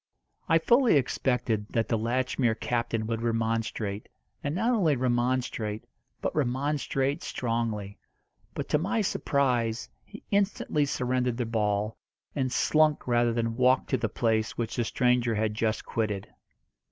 I 0.49 0.57
fully 0.57 0.95
expected 0.95 1.67
that 1.73 1.87
the 1.87 1.95
Latchmere 1.95 2.59
captain 2.59 3.05
would 3.05 3.21
remonstrate, 3.21 4.09
and 4.43 4.55
not 4.55 4.71
only 4.71 4.95
remonstrate, 4.95 5.85
but 6.23 6.35
remonstrate 6.35 7.21
strongly; 7.21 7.99
but, 8.55 8.67
to 8.69 8.79
my 8.79 9.01
surprise, 9.01 9.89
he 10.03 10.23
instantly 10.31 10.85
surrendered 10.85 11.37
the 11.37 11.45
ball, 11.45 11.97
and 12.35 12.51
slunk 12.51 13.07
rather 13.07 13.31
than 13.31 13.55
walked 13.57 13.91
to 13.91 13.97
the 13.97 14.09
place 14.09 14.57
which 14.57 14.75
the 14.75 14.85
stranger 14.85 15.35
had 15.35 15.53
just 15.53 15.85
quitted. 15.85 16.27